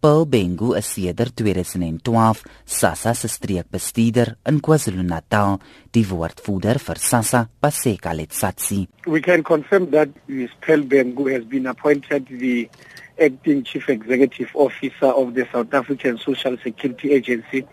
[0.00, 5.56] Paul Bengu is sedert 2012 SASSA se streekbestuurder in KwaZulu-Natal,
[5.90, 8.84] die woordvoerder vir SASSA, Paseka Letsatsi.
[9.06, 10.54] We can confirm that Ms.
[10.62, 12.68] Paul Bengu has been appointed the
[13.18, 17.66] acting chief executive officer of the South African Social Security Agency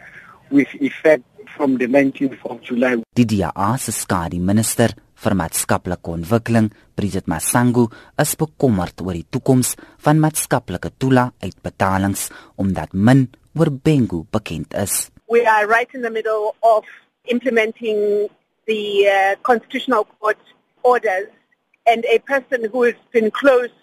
[0.49, 1.23] with effect
[1.55, 3.03] from the 19th of July.
[3.13, 7.87] Die DA se skadu minister vir maatskaplike ontwikkeling, Bridget Masangu,
[8.21, 9.75] is bekommerd oor die toekoms
[10.05, 12.29] van maatskaplike toela uitbetalings
[12.61, 15.09] omdat min oor Bengu bekend is.
[15.29, 16.85] We are right in the middle of
[17.25, 18.29] implementing
[18.67, 20.37] the uh, constitutional court
[20.83, 21.29] orders
[21.87, 23.73] and a person who has been close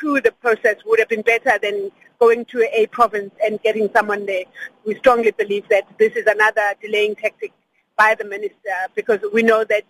[0.00, 4.26] to the process would have been better than going to a province and getting someone
[4.26, 4.44] there.
[4.86, 7.52] We strongly believe that this is another delaying tactic
[7.96, 9.84] by the minister because we know that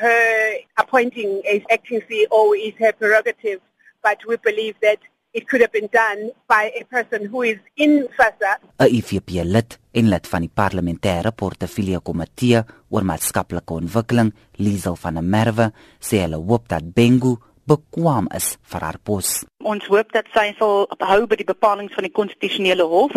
[0.00, 3.60] her appointing a acting CEO is her prerogative,
[4.02, 5.00] but we believe that
[5.32, 8.52] it could have been done by a person who is in SASSA.
[8.78, 14.32] 'n IFP lid en lid van die parlementêre portefeulje komitee oor maatskaplike ontwikkeling,
[14.64, 15.66] Liesel van der Merwe,
[16.00, 19.44] sê hulle hoop dat Bengu bekwam is vir haar pos.
[19.66, 23.14] Ons hoop dat sy sal hou by die bepalinge van die konstitusionele hof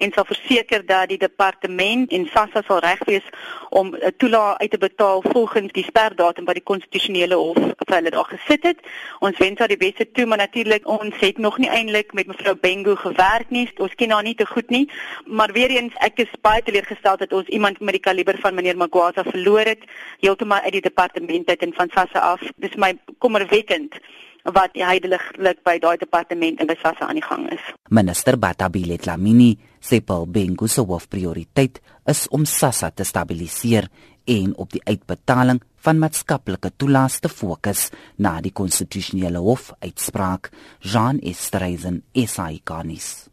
[0.00, 3.26] en sal verseker dat die departement en SASSA sal reg wees
[3.68, 8.10] om 'n toelaag uit te betaal volgens die sperdatum wat die konstitusionele hof vir hulle
[8.10, 8.78] daar gesit het.
[9.20, 12.54] Ons wens haar die beste toe, maar natuurlik ons het nog nie eintlik met mevrou
[12.54, 13.68] Bengu gewerk nie.
[13.76, 14.88] Ons ken haar nie te goed nie,
[15.26, 18.76] maar weer eens ek is baie teleurgesteld dat ons iemand met die kaliber van meneer
[18.76, 19.84] Magwaza verloor het
[20.20, 22.40] heeltemal uit die departement uit en van SASSA af.
[22.56, 24.00] Dis my kommerwekkend
[24.44, 25.24] wat heidelik
[25.64, 27.62] by daai departement in Besasa aan die gang is.
[27.90, 33.88] Minister Batabile Dlamini sê Paul Bengu se hoofprioriteit is om Sassa te stabiliseer
[34.24, 37.88] en op die uitbetaling van maatskaplike toelaas te fokus
[38.18, 43.29] na die konstitusionele hof uitspraak Jean Estreisen SAICanis